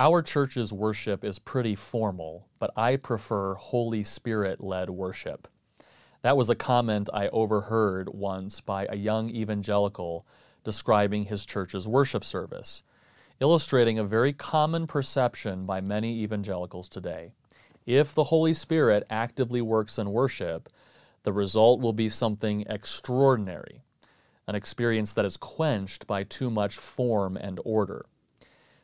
[0.00, 5.46] Our church's worship is pretty formal, but I prefer Holy Spirit led worship.
[6.22, 10.24] That was a comment I overheard once by a young evangelical
[10.64, 12.82] describing his church's worship service,
[13.40, 17.32] illustrating a very common perception by many evangelicals today.
[17.84, 20.70] If the Holy Spirit actively works in worship,
[21.24, 23.82] the result will be something extraordinary,
[24.46, 28.06] an experience that is quenched by too much form and order.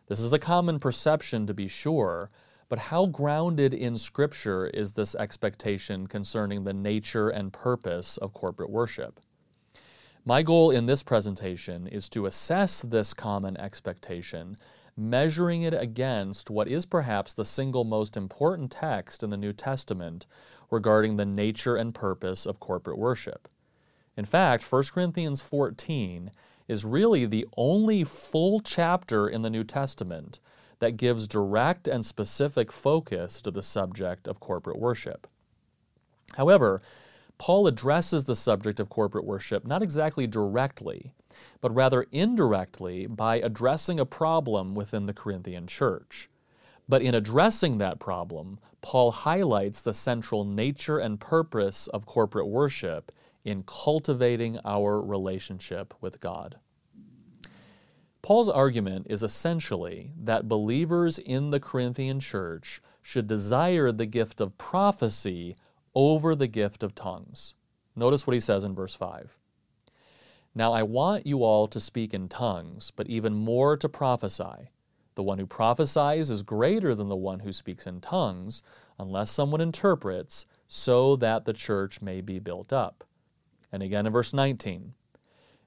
[0.08, 2.30] This is a common perception, to be sure,
[2.68, 8.70] but how grounded in Scripture is this expectation concerning the nature and purpose of corporate
[8.70, 9.18] worship?
[10.24, 14.56] My goal in this presentation is to assess this common expectation,
[14.96, 20.26] measuring it against what is perhaps the single most important text in the New Testament
[20.70, 23.48] regarding the nature and purpose of corporate worship.
[24.16, 26.30] In fact, 1 Corinthians 14
[26.68, 30.40] is really the only full chapter in the New Testament
[30.78, 35.26] that gives direct and specific focus to the subject of corporate worship.
[36.34, 36.82] However,
[37.38, 41.10] Paul addresses the subject of corporate worship not exactly directly,
[41.60, 46.30] but rather indirectly by addressing a problem within the Corinthian church.
[46.88, 53.12] But in addressing that problem, Paul highlights the central nature and purpose of corporate worship
[53.46, 56.56] in cultivating our relationship with God.
[58.20, 64.58] Paul's argument is essentially that believers in the Corinthian church should desire the gift of
[64.58, 65.54] prophecy
[65.94, 67.54] over the gift of tongues.
[67.94, 69.38] Notice what he says in verse 5.
[70.52, 74.70] Now I want you all to speak in tongues, but even more to prophesy.
[75.14, 78.60] The one who prophesies is greater than the one who speaks in tongues,
[78.98, 83.04] unless someone interprets, so that the church may be built up.
[83.76, 84.94] And again in verse 19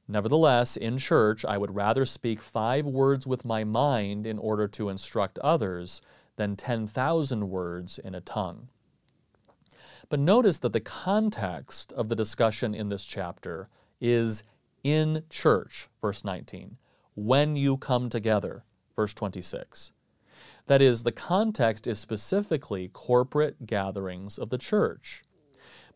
[0.08, 4.90] Nevertheless, in church, I would rather speak five words with my mind in order to
[4.90, 6.02] instruct others
[6.36, 8.70] than 10,000 words in a tongue.
[10.10, 13.70] But notice that the context of the discussion in this chapter
[14.02, 14.42] is
[14.84, 16.78] in church, verse 19,
[17.14, 18.64] when you come together,
[18.96, 19.92] verse 26.
[20.66, 25.24] That is, the context is specifically corporate gatherings of the church.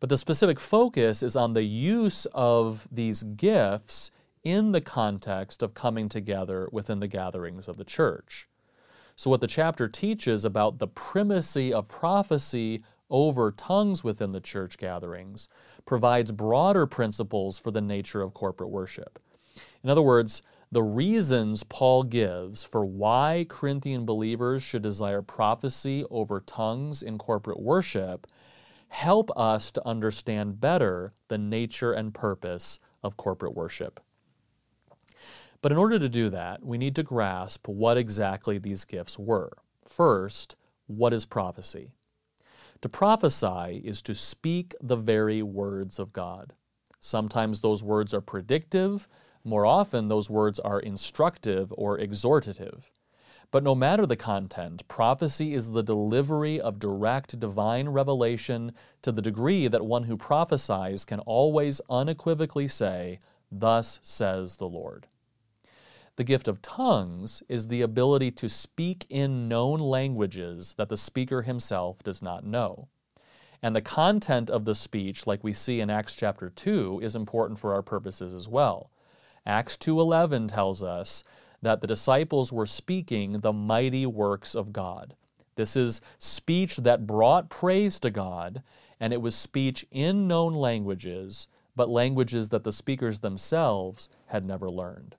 [0.03, 4.11] But the specific focus is on the use of these gifts
[4.43, 8.49] in the context of coming together within the gatherings of the church.
[9.15, 14.77] So, what the chapter teaches about the primacy of prophecy over tongues within the church
[14.77, 15.47] gatherings
[15.85, 19.19] provides broader principles for the nature of corporate worship.
[19.85, 26.41] In other words, the reasons Paul gives for why Corinthian believers should desire prophecy over
[26.41, 28.27] tongues in corporate worship
[28.93, 33.99] help us to understand better the nature and purpose of corporate worship.
[35.63, 39.57] But in order to do that, we need to grasp what exactly these gifts were.
[39.83, 40.55] First,
[40.85, 41.95] what is prophecy?
[42.81, 46.53] To prophesy is to speak the very words of God.
[47.01, 49.07] Sometimes those words are predictive,
[49.43, 52.91] more often, those words are instructive or exhortative.
[53.53, 58.71] But no matter the content, prophecy is the delivery of direct divine revelation
[59.03, 63.19] to the degree that one who prophesies can always unequivocally say,
[63.51, 65.05] Thus says the Lord.
[66.15, 71.43] The gift of tongues is the ability to speak in known languages that the speaker
[71.43, 72.87] himself does not know.
[73.61, 77.59] And the content of the speech, like we see in Acts chapter 2, is important
[77.59, 78.89] for our purposes as well.
[79.45, 81.23] Acts 2:11 tells us
[81.63, 85.15] that the disciples were speaking the mighty works of God.
[85.55, 88.61] This is speech that brought praise to God,
[88.99, 94.69] and it was speech in known languages, but languages that the speakers themselves had never
[94.69, 95.15] learned.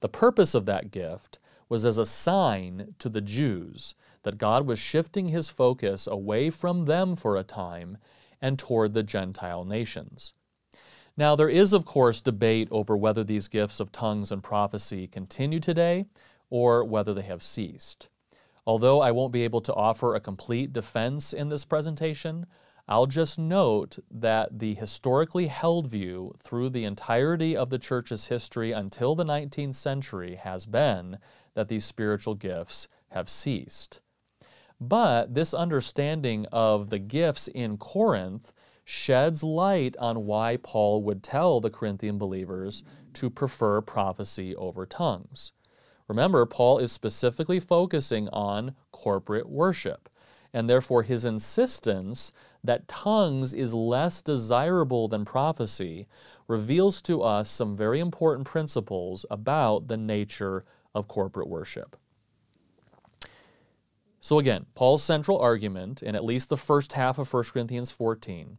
[0.00, 1.38] The purpose of that gift
[1.68, 6.84] was as a sign to the Jews that God was shifting his focus away from
[6.84, 7.98] them for a time
[8.40, 10.32] and toward the Gentile nations.
[11.20, 15.60] Now, there is, of course, debate over whether these gifts of tongues and prophecy continue
[15.60, 16.06] today
[16.48, 18.08] or whether they have ceased.
[18.66, 22.46] Although I won't be able to offer a complete defense in this presentation,
[22.88, 28.72] I'll just note that the historically held view through the entirety of the church's history
[28.72, 31.18] until the 19th century has been
[31.52, 34.00] that these spiritual gifts have ceased.
[34.80, 38.54] But this understanding of the gifts in Corinth
[38.90, 42.82] sheds light on why Paul would tell the Corinthian believers
[43.14, 45.52] to prefer prophecy over tongues.
[46.08, 50.08] Remember, Paul is specifically focusing on corporate worship,
[50.52, 52.32] and therefore his insistence
[52.64, 56.08] that tongues is less desirable than prophecy
[56.48, 60.64] reveals to us some very important principles about the nature
[60.96, 61.96] of corporate worship.
[64.18, 68.58] So again, Paul's central argument, in at least the first half of 1 Corinthians 14,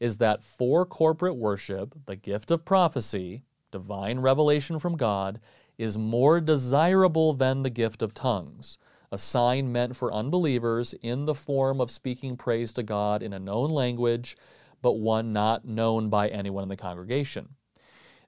[0.00, 5.38] is that for corporate worship, the gift of prophecy, divine revelation from God,
[5.78, 8.78] is more desirable than the gift of tongues,
[9.12, 13.38] a sign meant for unbelievers in the form of speaking praise to God in a
[13.38, 14.36] known language,
[14.82, 17.50] but one not known by anyone in the congregation.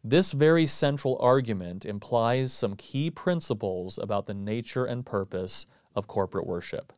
[0.04, 6.46] This very central argument implies some key principles about the nature and purpose of corporate
[6.46, 6.92] worship.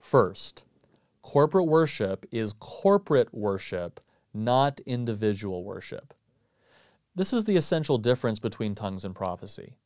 [0.00, 0.64] First,
[1.24, 3.98] corporate worship is corporate worship,
[4.34, 6.12] not individual worship.
[7.14, 9.78] This is the essential difference between tongues and prophecy.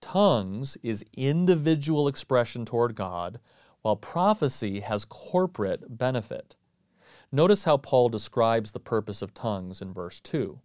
[0.00, 3.38] Tongues is individual expression toward God,
[3.82, 6.56] while prophecy has corporate benefit.
[7.30, 10.58] Notice how Paul describes the purpose of tongues in verse 2.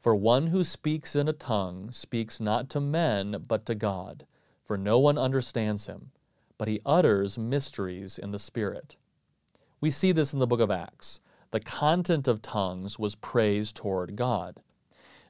[0.00, 4.24] For one who speaks in a tongue speaks not to men, but to God
[4.68, 6.10] for no one understands him,
[6.58, 8.96] but he utters mysteries in the Spirit.
[9.80, 11.20] We see this in the book of Acts.
[11.52, 14.60] The content of tongues was praise toward God.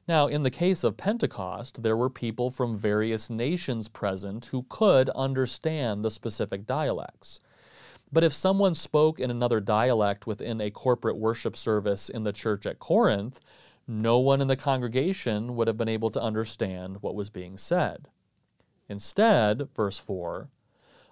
[0.07, 5.09] Now, in the case of Pentecost, there were people from various nations present who could
[5.11, 7.41] understand the specific dialects.
[8.11, 12.65] But if someone spoke in another dialect within a corporate worship service in the church
[12.65, 13.39] at Corinth,
[13.87, 18.07] no one in the congregation would have been able to understand what was being said.
[18.87, 20.49] Instead, verse 4,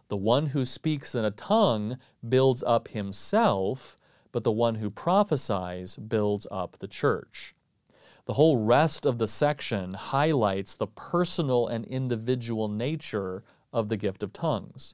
[0.09, 3.97] the one who speaks in a tongue builds up himself,
[4.31, 7.55] but the one who prophesies builds up the church.
[8.25, 14.21] The whole rest of the section highlights the personal and individual nature of the gift
[14.21, 14.93] of tongues.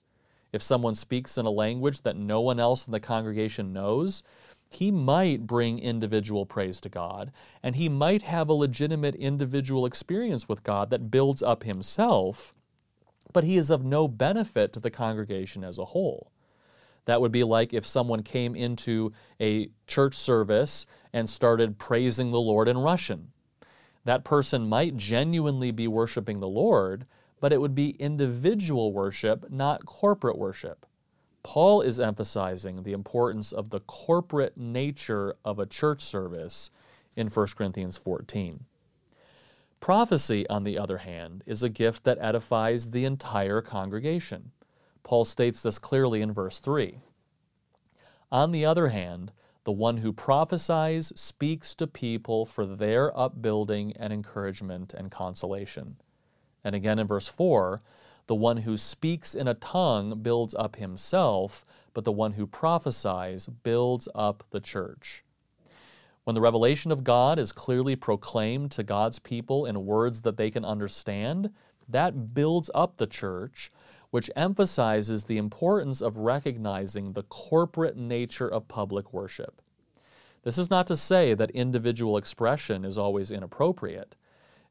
[0.51, 4.21] If someone speaks in a language that no one else in the congregation knows,
[4.69, 7.31] he might bring individual praise to God,
[7.61, 12.53] and he might have a legitimate individual experience with God that builds up himself,
[13.33, 16.31] but he is of no benefit to the congregation as a whole.
[17.05, 22.39] That would be like if someone came into a church service and started praising the
[22.39, 23.31] Lord in Russian.
[24.05, 27.05] That person might genuinely be worshiping the Lord,
[27.39, 30.85] but it would be individual worship, not corporate worship.
[31.43, 36.69] Paul is emphasizing the importance of the corporate nature of a church service
[37.15, 38.65] in 1 Corinthians 14.
[39.83, 44.53] Prophecy, on the other hand, is a gift that edifies the entire congregation.
[45.03, 47.01] Paul states this clearly in verse 3.
[48.31, 49.33] On the other hand,
[49.65, 55.97] the one who prophesies speaks to people for their upbuilding and encouragement and consolation.
[56.63, 57.81] And again in verse 4,
[58.27, 63.47] the one who speaks in a tongue builds up himself, but the one who prophesies
[63.47, 65.25] builds up the church.
[66.23, 70.49] When the revelation of God is clearly proclaimed to God's people in words that they
[70.49, 71.51] can understand,
[71.87, 73.71] that builds up the church,
[74.09, 79.61] which emphasizes the importance of recognizing the corporate nature of public worship.
[80.43, 84.15] This is not to say that individual expression is always inappropriate.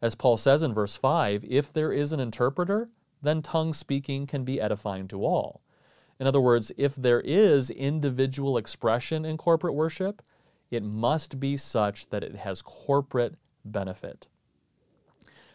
[0.00, 2.88] As Paul says in verse 5, if there is an interpreter,
[3.20, 5.60] then tongue speaking can be edifying to all.
[6.18, 10.22] In other words, if there is individual expression in corporate worship,
[10.72, 13.34] it must be such that it has corporate
[13.64, 14.26] benefit.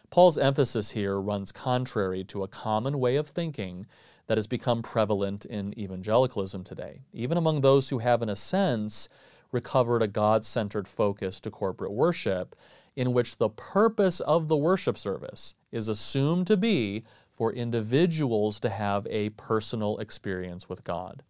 [0.09, 3.85] Paul's emphasis here runs contrary to a common way of thinking
[4.27, 9.09] that has become prevalent in evangelicalism today, even among those who have, in a sense,
[9.51, 12.55] recovered a God centered focus to corporate worship,
[12.95, 17.03] in which the purpose of the worship service is assumed to be
[17.33, 21.23] for individuals to have a personal experience with God.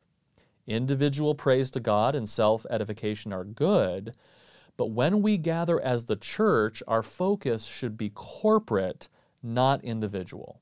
[0.68, 4.14] Individual praise to God and self edification are good,
[4.76, 9.08] but when we gather as the church, our focus should be corporate,
[9.42, 10.60] not individual.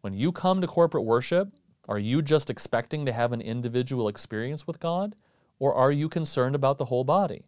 [0.00, 1.52] When you come to corporate worship,
[1.88, 5.16] are you just expecting to have an individual experience with God,
[5.58, 7.42] or are you concerned about the whole body?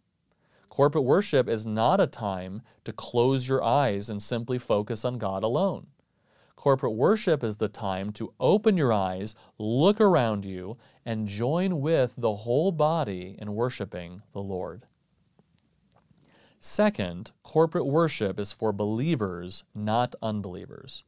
[0.67, 5.43] Corporate worship is not a time to close your eyes and simply focus on God
[5.43, 5.87] alone.
[6.61, 12.13] Corporate worship is the time to open your eyes, look around you, and join with
[12.15, 14.85] the whole body in worshiping the Lord.
[16.59, 21.03] Second, corporate worship is for believers, not unbelievers.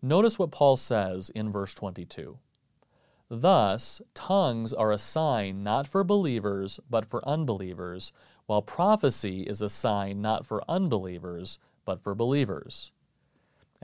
[0.00, 2.38] Notice what Paul says in verse 22.
[3.28, 8.14] Thus, tongues are a sign not for believers, but for unbelievers,
[8.46, 12.90] while prophecy is a sign not for unbelievers, but for believers.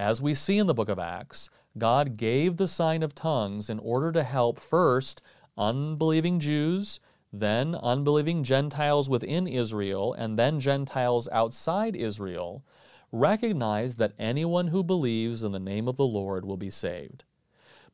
[0.01, 3.79] As we see in the book of Acts, God gave the sign of tongues in
[3.79, 5.21] order to help first
[5.59, 12.65] unbelieving Jews, then unbelieving Gentiles within Israel, and then Gentiles outside Israel
[13.13, 17.25] recognize that anyone who believes in the name of the Lord will be saved.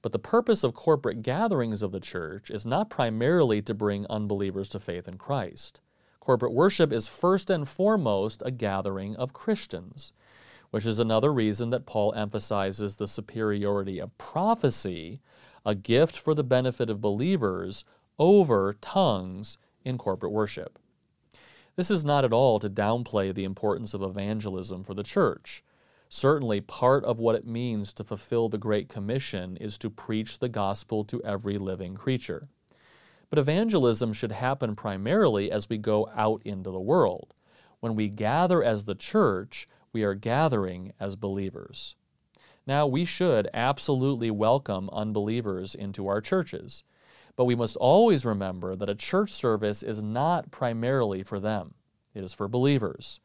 [0.00, 4.68] But the purpose of corporate gatherings of the church is not primarily to bring unbelievers
[4.68, 5.80] to faith in Christ.
[6.20, 10.12] Corporate worship is first and foremost a gathering of Christians,
[10.70, 15.20] which is another reason that Paul emphasizes the superiority of prophecy,
[15.64, 17.84] a gift for the benefit of believers,
[18.18, 20.78] over tongues in corporate worship.
[21.76, 25.62] This is not at all to downplay the importance of evangelism for the church.
[26.08, 30.48] Certainly, part of what it means to fulfill the Great Commission is to preach the
[30.48, 32.48] gospel to every living creature.
[33.28, 37.34] But evangelism should happen primarily as we go out into the world.
[37.80, 41.94] When we gather as the church, we are gathering as believers.
[42.66, 46.84] Now, we should absolutely welcome unbelievers into our churches.
[47.34, 51.76] But we must always remember that a church service is not primarily for them,
[52.12, 53.20] it is for believers.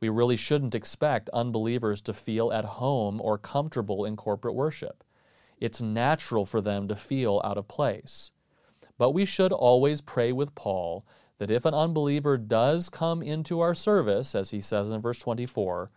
[0.00, 5.04] We really shouldn't expect unbelievers to feel at home or comfortable in corporate worship.
[5.60, 8.30] It's natural for them to feel out of place.
[8.96, 11.04] But we should always pray with Paul
[11.36, 15.90] that if an unbeliever does come into our service, as he says in verse 24,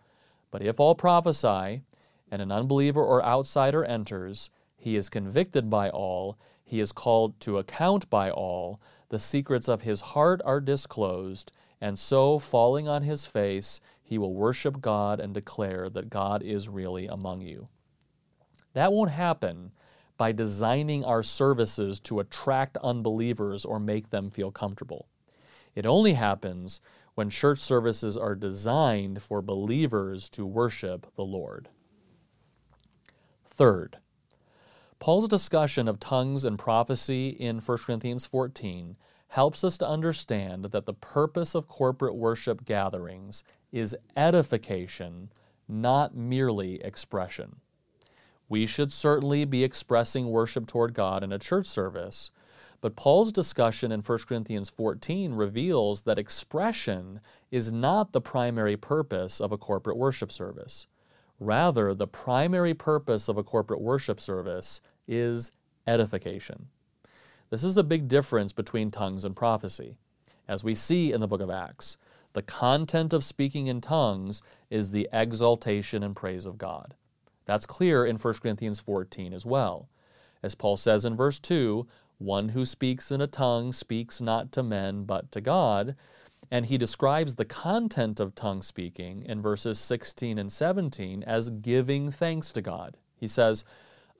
[0.50, 1.82] but if all prophesy,
[2.30, 7.58] and an unbeliever or outsider enters, he is convicted by all, he is called to
[7.58, 8.80] account by all.
[9.08, 14.34] The secrets of his heart are disclosed, and so, falling on his face, he will
[14.34, 17.68] worship God and declare that God is really among you.
[18.72, 19.72] That won't happen
[20.16, 25.08] by designing our services to attract unbelievers or make them feel comfortable.
[25.74, 26.80] It only happens
[27.14, 31.68] when church services are designed for believers to worship the Lord.
[33.44, 33.98] Third,
[34.98, 38.96] Paul's discussion of tongues and prophecy in 1 Corinthians 14
[39.28, 45.30] helps us to understand that the purpose of corporate worship gatherings is edification,
[45.68, 47.56] not merely expression.
[48.48, 52.32] We should certainly be expressing worship toward God in a church service,
[52.80, 57.20] but Paul's discussion in 1 Corinthians 14 reveals that expression
[57.50, 60.86] is not the primary purpose of a corporate worship service.
[61.38, 65.52] Rather, the primary purpose of a corporate worship service is
[65.86, 66.68] edification.
[67.50, 69.96] This is a big difference between tongues and prophecy.
[70.46, 71.96] As we see in the book of Acts,
[72.32, 76.94] the content of speaking in tongues is the exaltation and praise of God.
[77.44, 79.88] That's clear in 1 Corinthians 14 as well.
[80.42, 81.86] As Paul says in verse 2,
[82.20, 85.96] one who speaks in a tongue speaks not to men but to God.
[86.50, 92.10] And he describes the content of tongue speaking in verses 16 and 17 as giving
[92.10, 92.98] thanks to God.
[93.16, 93.64] He says,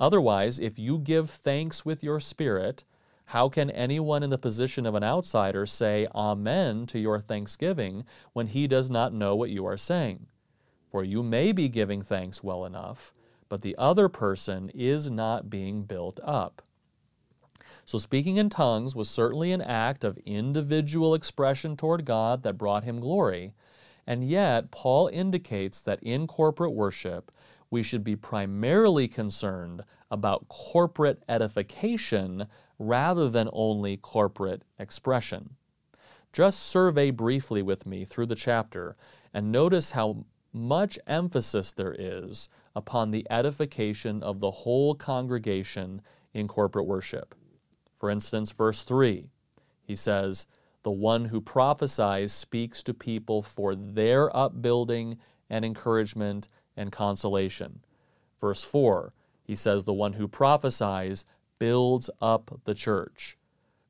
[0.00, 2.84] Otherwise, if you give thanks with your spirit,
[3.26, 8.46] how can anyone in the position of an outsider say Amen to your thanksgiving when
[8.46, 10.26] he does not know what you are saying?
[10.90, 13.12] For you may be giving thanks well enough,
[13.48, 16.62] but the other person is not being built up.
[17.90, 22.84] So, speaking in tongues was certainly an act of individual expression toward God that brought
[22.84, 23.52] him glory.
[24.06, 27.32] And yet, Paul indicates that in corporate worship,
[27.68, 32.46] we should be primarily concerned about corporate edification
[32.78, 35.56] rather than only corporate expression.
[36.32, 38.94] Just survey briefly with me through the chapter
[39.34, 46.00] and notice how much emphasis there is upon the edification of the whole congregation
[46.32, 47.34] in corporate worship.
[48.00, 49.28] For instance, verse 3,
[49.82, 50.46] he says,
[50.84, 55.18] The one who prophesies speaks to people for their upbuilding
[55.50, 57.80] and encouragement and consolation.
[58.40, 61.26] Verse 4, he says, The one who prophesies
[61.58, 63.36] builds up the church.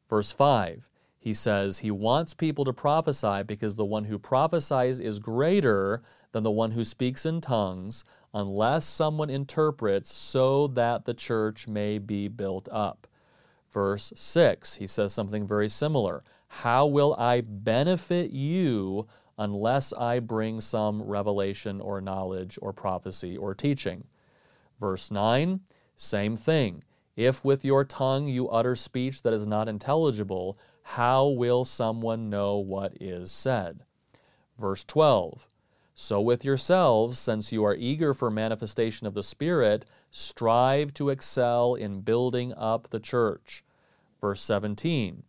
[0.08, 0.88] Verse 5,
[1.20, 6.02] he says he wants people to prophesy because the one who prophesies is greater
[6.32, 11.98] than the one who speaks in tongues, unless someone interprets so that the church may
[11.98, 13.06] be built up.
[13.72, 16.24] Verse 6, he says something very similar.
[16.48, 19.06] How will I benefit you
[19.40, 24.04] unless I bring some revelation or knowledge or prophecy or teaching.
[24.78, 25.60] Verse 9,
[25.96, 26.84] same thing.
[27.16, 32.58] If with your tongue you utter speech that is not intelligible, how will someone know
[32.58, 33.80] what is said?
[34.58, 35.48] Verse 12,
[35.94, 41.74] so with yourselves, since you are eager for manifestation of the Spirit, strive to excel
[41.74, 43.64] in building up the church.
[44.20, 45.22] Verse 17,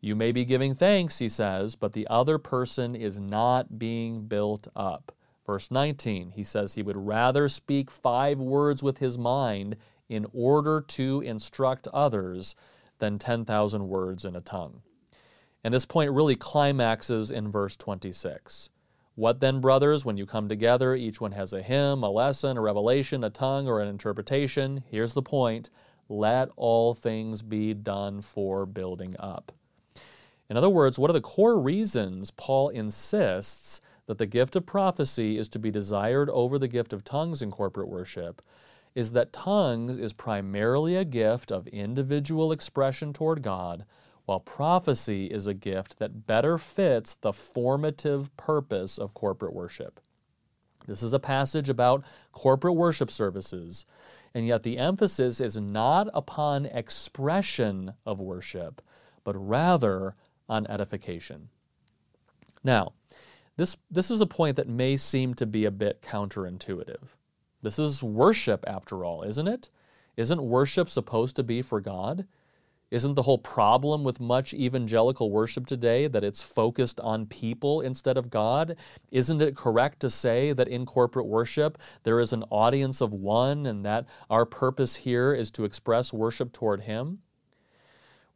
[0.00, 4.66] you may be giving thanks, he says, but the other person is not being built
[4.74, 5.12] up.
[5.46, 9.76] Verse 19, he says he would rather speak five words with his mind
[10.08, 12.56] in order to instruct others
[12.98, 14.82] than 10,000 words in a tongue.
[15.64, 18.70] And this point really climaxes in verse 26.
[19.14, 22.62] What then, brothers, when you come together, each one has a hymn, a lesson, a
[22.62, 24.84] revelation, a tongue, or an interpretation?
[24.90, 25.68] Here's the point
[26.08, 29.52] let all things be done for building up.
[30.48, 35.38] In other words, what are the core reasons Paul insists that the gift of prophecy
[35.38, 38.42] is to be desired over the gift of tongues in corporate worship?
[38.94, 43.84] Is that tongues is primarily a gift of individual expression toward God,
[44.24, 50.00] while prophecy is a gift that better fits the formative purpose of corporate worship.
[50.86, 53.84] This is a passage about corporate worship services,
[54.34, 58.82] and yet the emphasis is not upon expression of worship,
[59.24, 60.14] but rather
[60.48, 61.48] on edification.
[62.64, 62.92] Now,
[63.56, 67.16] this, this is a point that may seem to be a bit counterintuitive.
[67.60, 69.70] This is worship, after all, isn't it?
[70.16, 72.26] Isn't worship supposed to be for God?
[72.92, 78.18] Isn't the whole problem with much evangelical worship today that it's focused on people instead
[78.18, 78.76] of God?
[79.10, 83.64] Isn't it correct to say that in corporate worship there is an audience of one
[83.64, 87.20] and that our purpose here is to express worship toward Him?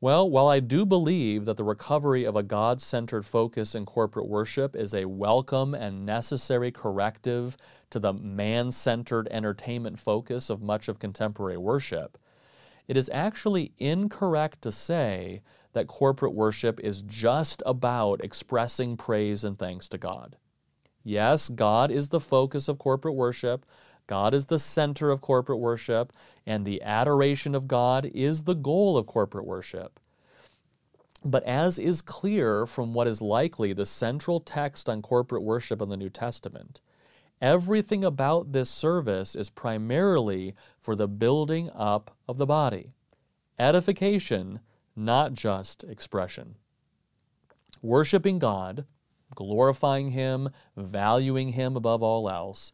[0.00, 4.26] Well, while I do believe that the recovery of a God centered focus in corporate
[4.26, 7.58] worship is a welcome and necessary corrective
[7.90, 12.16] to the man centered entertainment focus of much of contemporary worship,
[12.88, 19.58] it is actually incorrect to say that corporate worship is just about expressing praise and
[19.58, 20.36] thanks to God.
[21.04, 23.66] Yes, God is the focus of corporate worship.
[24.06, 26.12] God is the center of corporate worship,
[26.46, 30.00] and the adoration of God is the goal of corporate worship.
[31.24, 35.88] But as is clear from what is likely the central text on corporate worship in
[35.88, 36.80] the New Testament,
[37.40, 42.92] Everything about this service is primarily for the building up of the body.
[43.58, 44.60] Edification,
[44.94, 46.54] not just expression.
[47.82, 48.86] Worshipping God,
[49.34, 52.72] glorifying Him, valuing Him above all else,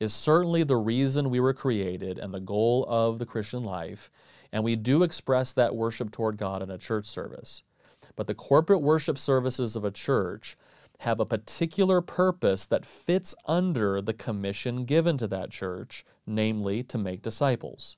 [0.00, 4.10] is certainly the reason we were created and the goal of the Christian life,
[4.50, 7.62] and we do express that worship toward God in a church service.
[8.16, 10.56] But the corporate worship services of a church
[11.00, 16.98] have a particular purpose that fits under the commission given to that church, namely to
[16.98, 17.96] make disciples.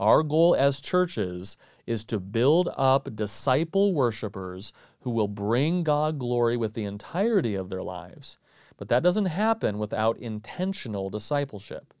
[0.00, 6.56] Our goal as churches is to build up disciple worshipers who will bring God glory
[6.56, 8.38] with the entirety of their lives.
[8.76, 11.94] But that doesn't happen without intentional discipleship.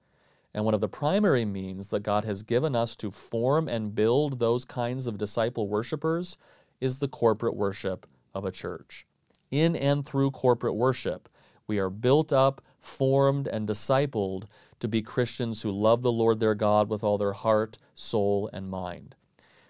[0.52, 4.40] And one of the primary means that God has given us to form and build
[4.40, 6.36] those kinds of disciple worshipers
[6.80, 9.06] is the corporate worship of a church
[9.52, 11.28] in and through corporate worship.
[11.68, 14.44] We are built up, formed, and discipled
[14.80, 18.68] to be Christians who love the Lord their God with all their heart, soul, and
[18.68, 19.14] mind.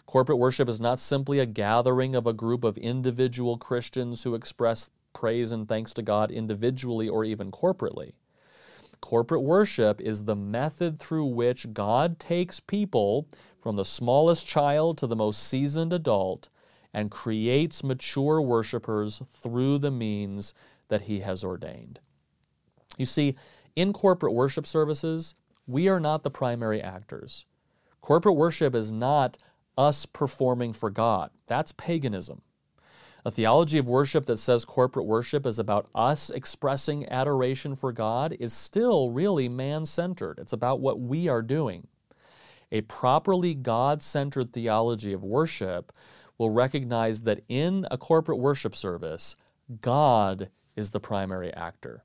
[0.07, 4.91] Corporate worship is not simply a gathering of a group of individual Christians who express
[5.13, 8.13] praise and thanks to God individually or even corporately.
[9.01, 13.27] Corporate worship is the method through which God takes people,
[13.61, 16.49] from the smallest child to the most seasoned adult,
[16.95, 20.55] and creates mature worshipers through the means
[20.89, 22.01] that He has ordained.
[22.99, 23.35] You see,
[23.75, 25.35] in corporate worship services,
[25.67, 27.47] we are not the primary actors.
[28.01, 29.39] Corporate worship is not
[29.79, 31.31] us performing for God.
[31.47, 32.43] That's paganism.
[33.25, 38.37] A theology of worship that says corporate worship is about us expressing adoration for God
[38.41, 40.41] is still really man centered.
[40.41, 41.87] It's about what we are doing.
[42.73, 45.93] A properly God centered theology of worship
[46.39, 49.37] will recognize that in a corporate worship service,
[49.81, 52.05] God is the primary actor.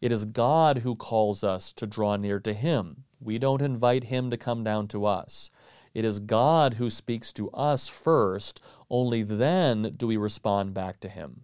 [0.00, 3.04] It is God who calls us to draw near to Him.
[3.20, 5.50] We don't invite Him to come down to us.
[5.94, 8.60] It is God who speaks to us first,
[8.90, 11.42] only then do we respond back to Him.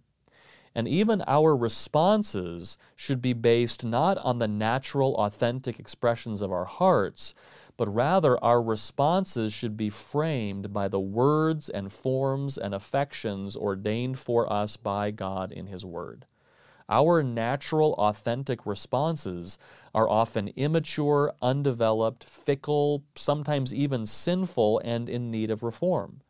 [0.75, 6.65] And even our responses should be based not on the natural, authentic expressions of our
[6.65, 7.35] hearts,
[7.77, 14.19] but rather our responses should be framed by the words and forms and affections ordained
[14.19, 16.25] for us by God in His Word.
[16.89, 19.57] Our natural, authentic responses
[19.95, 26.21] are often immature, undeveloped, fickle, sometimes even sinful, and in need of reform.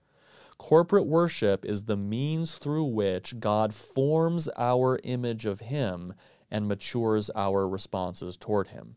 [0.58, 6.13] Corporate worship is the means through which God forms our image of Him
[6.51, 8.95] and matures our responses toward Him.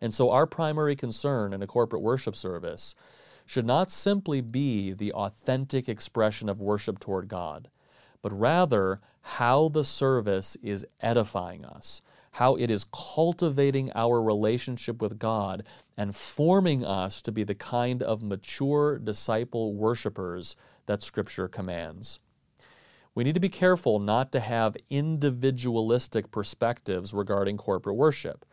[0.00, 2.94] And so, our primary concern in a corporate worship service
[3.46, 7.68] should not simply be the authentic expression of worship toward God,
[8.20, 15.18] but rather how the service is edifying us, how it is cultivating our relationship with
[15.18, 15.64] God
[15.96, 20.56] and forming us to be the kind of mature disciple worshipers
[20.86, 22.20] that Scripture commands.
[23.14, 28.44] We need to be careful not to have individualistic perspectives regarding corporate worship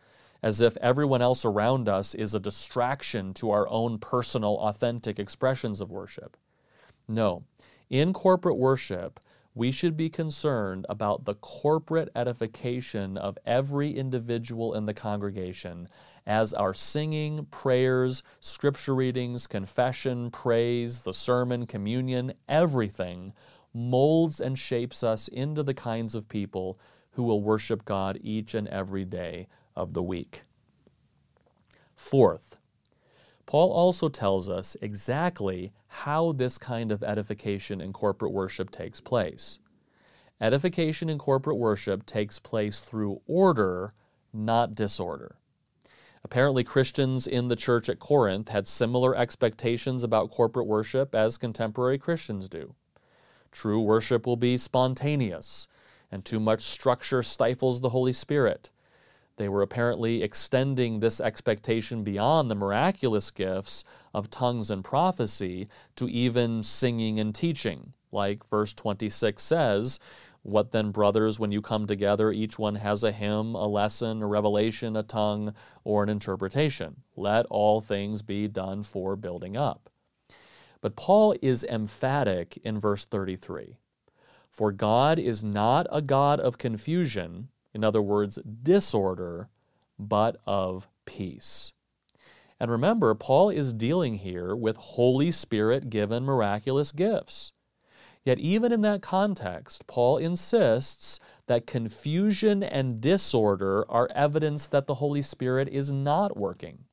[0.44, 5.80] as if everyone else around us is a distraction to our own personal, authentic expressions
[5.80, 6.36] of worship.
[7.08, 7.44] No,
[7.88, 9.18] in corporate worship,
[9.54, 15.88] we should be concerned about the corporate edification of every individual in the congregation
[16.26, 23.32] as our singing, prayers, scripture readings, confession, praise, the sermon, communion, everything
[23.72, 26.78] molds and shapes us into the kinds of people
[27.12, 30.42] who will worship God each and every day of the week.
[31.94, 32.56] Fourth,
[33.46, 39.58] Paul also tells us exactly how this kind of edification in corporate worship takes place.
[40.40, 43.94] Edification in corporate worship takes place through order,
[44.32, 45.36] not disorder.
[46.24, 51.98] Apparently, Christians in the church at Corinth had similar expectations about corporate worship as contemporary
[51.98, 52.74] Christians do.
[53.52, 55.68] True worship will be spontaneous,
[56.10, 58.70] and too much structure stifles the Holy Spirit.
[59.36, 66.08] They were apparently extending this expectation beyond the miraculous gifts of tongues and prophecy to
[66.08, 67.94] even singing and teaching.
[68.12, 69.98] Like verse 26 says,
[70.42, 74.26] What then, brothers, when you come together, each one has a hymn, a lesson, a
[74.26, 77.02] revelation, a tongue, or an interpretation.
[77.16, 79.90] Let all things be done for building up.
[80.80, 83.78] But Paul is emphatic in verse 33
[84.52, 89.48] For God is not a God of confusion in other words, disorder,
[89.98, 91.72] but of peace.
[92.60, 97.52] And remember, Paul is dealing here with Holy Spirit given miraculous gifts.
[98.24, 104.94] Yet, even in that context, Paul insists that confusion and disorder are evidence that the
[104.94, 106.84] Holy Spirit is not working.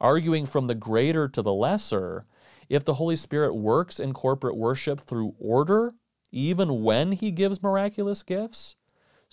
[0.00, 2.26] Arguing from the greater to the lesser,
[2.68, 5.94] if the Holy Spirit works in corporate worship through order,
[6.30, 8.76] even when he gives miraculous gifts,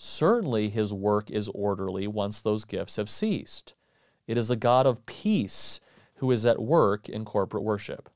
[0.02, 3.74] Certainly his work is orderly once those gifts have ceased.
[4.26, 5.78] It is a God of peace
[6.14, 8.08] who is at work in corporate worship.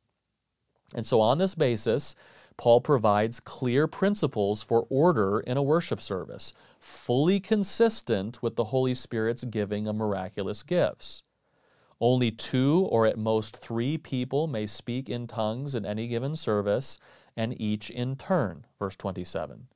[0.94, 2.16] And so, on this basis,
[2.56, 8.94] Paul provides clear principles for order in a worship service, fully consistent with the Holy
[8.94, 11.22] Spirit's giving of miraculous gifts.
[12.00, 16.98] Only two or at most three people may speak in tongues in any given service,
[17.36, 18.64] and each in turn.
[18.78, 19.68] Verse 27.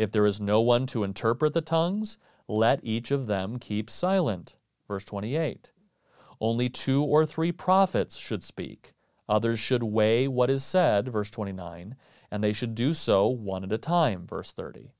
[0.00, 2.16] If there is no one to interpret the tongues,
[2.48, 4.56] let each of them keep silent.
[4.88, 5.72] Verse 28.
[6.40, 8.94] Only two or three prophets should speak.
[9.28, 11.96] Others should weigh what is said, verse 29,
[12.30, 14.94] and they should do so one at a time, verse 30.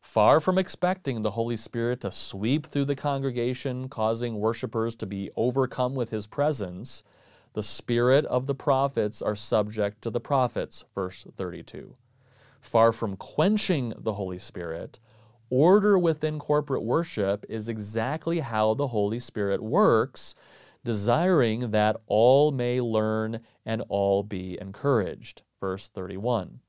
[0.00, 5.28] Far from expecting the Holy Spirit to sweep through the congregation, causing worshippers to be
[5.36, 7.02] overcome with his presence,
[7.52, 11.96] the spirit of the prophets are subject to the prophets, verse 32
[12.62, 14.98] far from quenching the Holy Spirit,
[15.50, 20.34] order within corporate worship is exactly how the Holy Spirit works,
[20.82, 25.42] desiring that all may learn and all be encouraged.
[25.60, 26.60] Verse 31.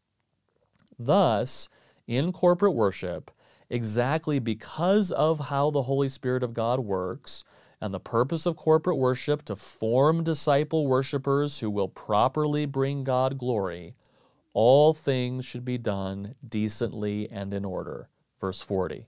[1.00, 1.70] Thus,
[2.08, 3.32] in corporate worship,
[3.70, 7.44] exactly because of how the Holy Spirit of God works,
[7.80, 13.38] and the purpose of corporate worship to form disciple worshipers who will properly bring God
[13.38, 13.94] glory,
[14.54, 18.10] all things should be done decently and in order.
[18.40, 19.08] Verse 40.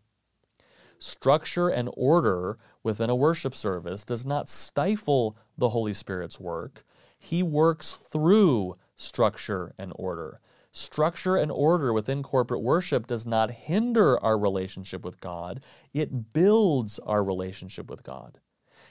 [0.97, 6.86] Structure and order within a worship service does not stifle the Holy Spirit's work.
[7.17, 10.39] He works through structure and order.
[10.71, 15.62] Structure and order within corporate worship does not hinder our relationship with God,
[15.93, 18.39] it builds our relationship with God.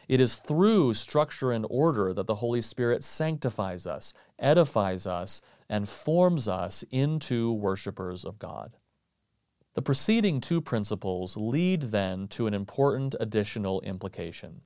[0.09, 5.89] It is through structure and order that the Holy Spirit sanctifies us, edifies us, and
[5.89, 8.77] forms us into worshipers of God.
[9.75, 14.63] The preceding two principles lead then to an important additional implication.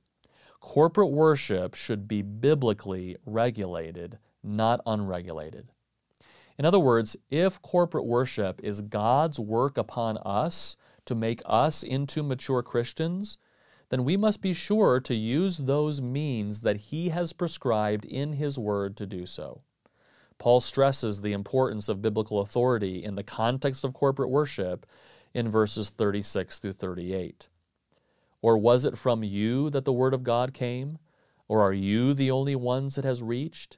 [0.59, 5.71] Corporate worship should be biblically regulated, not unregulated.
[6.59, 12.21] In other words, if corporate worship is God's work upon us to make us into
[12.21, 13.37] mature Christians,
[13.89, 18.59] then we must be sure to use those means that He has prescribed in His
[18.59, 19.63] Word to do so.
[20.39, 24.85] Paul stresses the importance of biblical authority in the context of corporate worship
[25.33, 27.49] in verses 36 through 38.
[28.41, 30.97] Or was it from you that the Word of God came?
[31.47, 33.77] Or are you the only ones it has reached?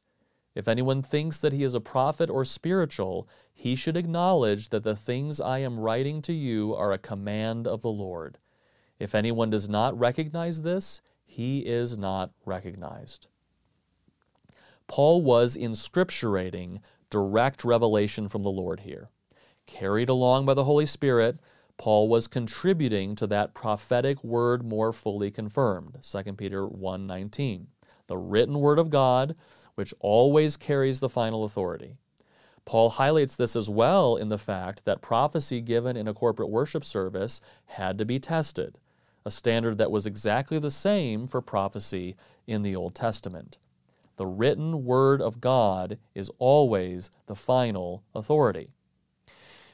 [0.53, 4.95] If anyone thinks that he is a prophet or spiritual, he should acknowledge that the
[4.95, 8.37] things I am writing to you are a command of the Lord.
[8.99, 13.27] If anyone does not recognize this, he is not recognized.
[14.91, 19.07] Paul was inscripturating direct revelation from the Lord here.
[19.65, 21.39] Carried along by the Holy Spirit,
[21.77, 25.99] Paul was contributing to that prophetic word more fully confirmed.
[26.01, 27.67] 2 Peter 1:19.
[28.07, 29.37] The written word of God,
[29.75, 31.95] which always carries the final authority.
[32.65, 36.83] Paul highlights this as well in the fact that prophecy given in a corporate worship
[36.83, 38.77] service had to be tested,
[39.23, 43.57] a standard that was exactly the same for prophecy in the Old Testament.
[44.17, 48.73] The written word of God is always the final authority.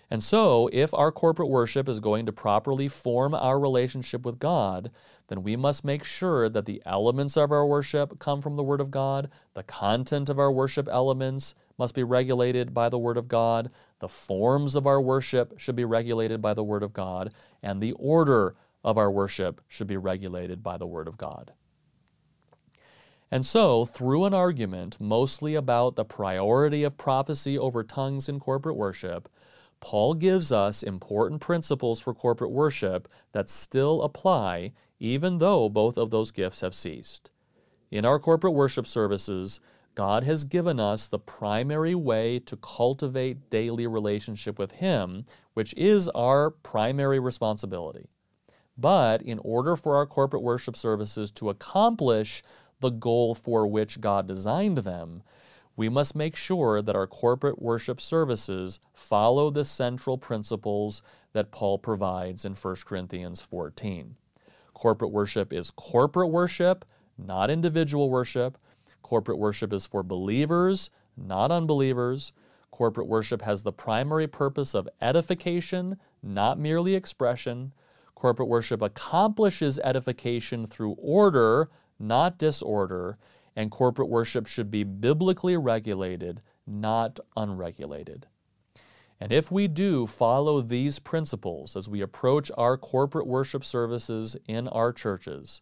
[0.10, 4.90] And so, if our corporate worship is going to properly form our relationship with God,
[5.28, 8.80] then we must make sure that the elements of our worship come from the Word
[8.80, 13.28] of God, the content of our worship elements must be regulated by the Word of
[13.28, 13.70] God,
[14.00, 17.94] the forms of our worship should be regulated by the Word of God, and the
[17.94, 21.52] order of our worship should be regulated by the Word of God.
[23.30, 28.78] And so, through an argument mostly about the priority of prophecy over tongues in corporate
[28.78, 29.28] worship,
[29.80, 36.10] Paul gives us important principles for corporate worship that still apply even though both of
[36.10, 37.30] those gifts have ceased.
[37.92, 39.60] In our corporate worship services,
[39.96, 46.08] God has given us the primary way to cultivate daily relationship with Him, which is
[46.10, 48.08] our primary responsibility.
[48.78, 52.44] But in order for our corporate worship services to accomplish
[52.80, 55.24] the goal for which God designed them,
[55.76, 61.78] we must make sure that our corporate worship services follow the central principles that Paul
[61.78, 64.16] provides in 1 Corinthians 14.
[64.74, 66.84] Corporate worship is corporate worship,
[67.18, 68.58] not individual worship.
[69.02, 72.34] Corporate worship is for believers, not unbelievers.
[72.72, 77.72] Corporate worship has the primary purpose of edification, not merely expression.
[78.16, 83.18] Corporate worship accomplishes edification through order, not disorder
[83.56, 88.28] and corporate worship should be biblically regulated, not unregulated.
[89.20, 94.68] And if we do follow these principles as we approach our corporate worship services in
[94.68, 95.62] our churches,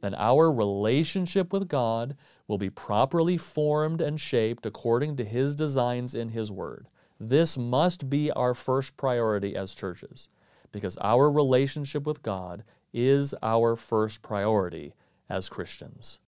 [0.00, 2.16] then our relationship with God
[2.48, 6.88] will be properly formed and shaped according to His designs in His Word.
[7.20, 10.28] This must be our first priority as churches,
[10.72, 14.94] because our relationship with God is our first priority
[15.28, 16.18] as Christians.